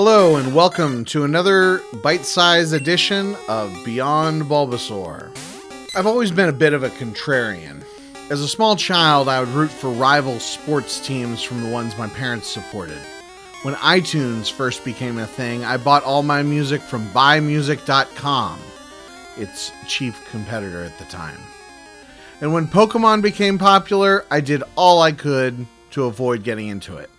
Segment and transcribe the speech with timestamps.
[0.00, 5.36] Hello, and welcome to another bite sized edition of Beyond Bulbasaur.
[5.96, 7.82] I've always been a bit of a contrarian.
[8.30, 12.06] As a small child, I would root for rival sports teams from the ones my
[12.06, 13.00] parents supported.
[13.62, 18.60] When iTunes first became a thing, I bought all my music from buymusic.com,
[19.36, 21.40] its chief competitor at the time.
[22.40, 27.10] And when Pokemon became popular, I did all I could to avoid getting into it.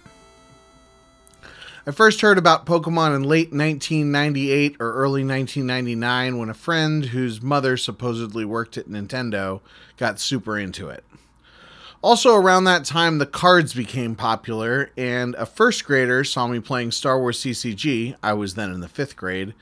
[1.90, 7.42] I first heard about Pokemon in late 1998 or early 1999 when a friend whose
[7.42, 9.62] mother supposedly worked at Nintendo
[9.98, 11.04] got super into it.
[12.04, 16.92] Also, around that time, the cards became popular, and a first grader saw me playing
[16.92, 18.16] Star Wars CCG.
[18.22, 19.56] I was then in the fifth grade,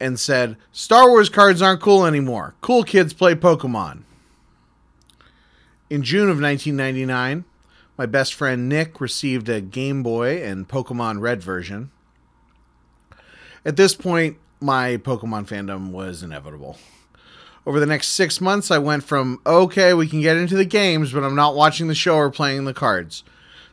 [0.00, 2.56] and said, Star Wars cards aren't cool anymore.
[2.62, 4.02] Cool kids play Pokemon.
[5.88, 7.44] In June of 1999,
[8.00, 11.90] my best friend Nick received a Game Boy and Pokemon Red version.
[13.62, 16.78] At this point, my Pokemon fandom was inevitable.
[17.66, 21.12] Over the next six months, I went from, okay, we can get into the games,
[21.12, 23.22] but I'm not watching the show or playing the cards,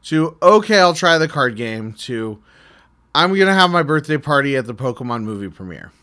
[0.07, 2.43] to, okay, I'll try the card game, to,
[3.15, 5.93] I'm going to have my birthday party at the Pokemon movie premiere.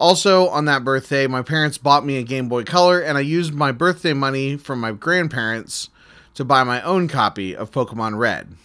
[0.00, 3.54] Also, on that birthday, my parents bought me a Game Boy Color, and I used
[3.54, 5.90] my birthday money from my grandparents
[6.36, 8.56] to buy my own copy of Pokemon Red,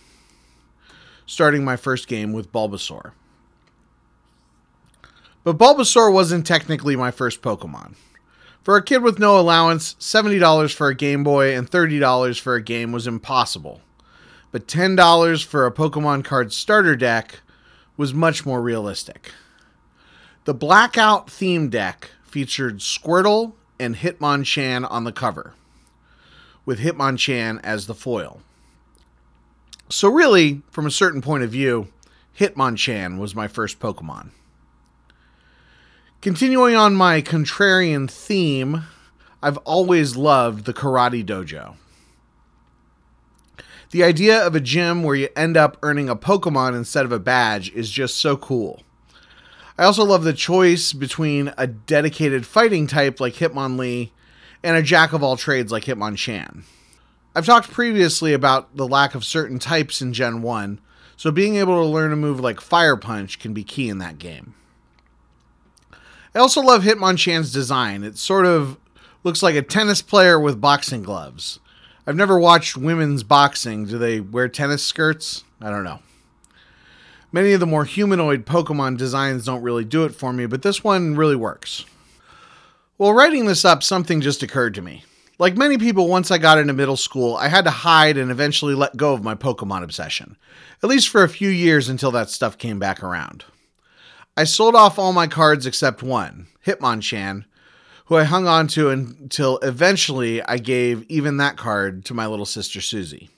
[1.25, 3.13] starting my first game with Bulbasaur.
[5.44, 7.95] But Bulbasaur wasn't technically my first Pokemon.
[8.61, 12.61] For a kid with no allowance, $70 for a Game Boy and $30 for a
[12.61, 13.81] game was impossible.
[14.52, 17.39] But $10 for a Pokemon card starter deck
[17.97, 19.31] was much more realistic.
[20.44, 25.53] The Blackout theme deck featured Squirtle and Hitmonchan on the cover,
[26.66, 28.42] with Hitmonchan as the foil.
[29.90, 31.90] So, really, from a certain point of view,
[32.40, 34.30] Hitmonchan was my first Pokemon.
[36.22, 38.84] Continuing on my contrarian theme,
[39.44, 41.75] I've always loved the Karate Dojo.
[43.90, 47.19] The idea of a gym where you end up earning a Pokemon instead of a
[47.19, 48.84] badge is just so cool.
[49.78, 54.12] I also love the choice between a dedicated fighting type like Hitmonlee
[54.63, 56.63] and a jack of all trades like Hitmonchan.
[57.33, 60.79] I've talked previously about the lack of certain types in Gen 1,
[61.16, 64.19] so being able to learn a move like Fire Punch can be key in that
[64.19, 64.53] game.
[66.35, 68.03] I also love Hitmonchan's design.
[68.03, 68.77] It sort of
[69.23, 71.59] looks like a tennis player with boxing gloves.
[72.07, 73.85] I've never watched women's boxing.
[73.85, 75.43] Do they wear tennis skirts?
[75.61, 75.99] I don't know.
[77.31, 80.83] Many of the more humanoid Pokemon designs don't really do it for me, but this
[80.83, 81.85] one really works.
[83.01, 85.03] While writing this up, something just occurred to me.
[85.39, 88.75] Like many people, once I got into middle school, I had to hide and eventually
[88.75, 90.38] let go of my Pokemon obsession,
[90.84, 93.45] at least for a few years until that stuff came back around.
[94.38, 97.45] I sold off all my cards except one, Hitmonchan,
[98.06, 102.45] who I hung on to until eventually I gave even that card to my little
[102.45, 103.31] sister Susie.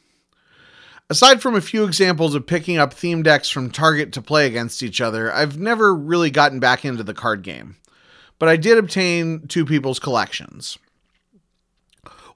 [1.09, 4.83] Aside from a few examples of picking up theme decks from Target to play against
[4.83, 7.77] each other, I've never really gotten back into the card game.
[8.39, 10.77] But I did obtain two people's collections.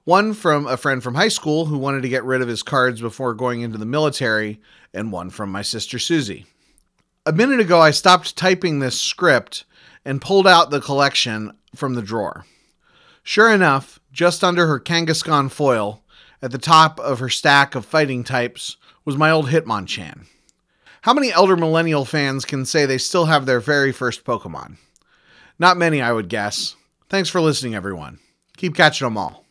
[0.04, 3.00] One from a friend from high school who wanted to get rid of his cards
[3.00, 4.60] before going into the military,
[4.94, 6.46] and one from my sister Susie.
[7.26, 9.64] A minute ago, I stopped typing this script
[10.04, 12.46] and pulled out the collection from the drawer.
[13.22, 16.02] Sure enough, just under her Kangaskhan foil,
[16.40, 20.24] at the top of her stack of fighting types, was my old Hitmonchan.
[21.02, 24.78] How many elder millennial fans can say they still have their very first Pokemon?
[25.58, 26.76] Not many, I would guess.
[27.08, 28.18] Thanks for listening, everyone.
[28.56, 29.44] Keep catching them all.